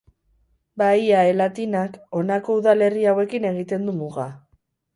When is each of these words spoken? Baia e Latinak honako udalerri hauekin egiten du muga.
Baia 0.81 1.19
e 1.31 1.35
Latinak 1.41 1.99
honako 2.21 2.57
udalerri 2.63 3.07
hauekin 3.13 3.49
egiten 3.53 3.89
du 3.91 3.97
muga. 4.03 4.27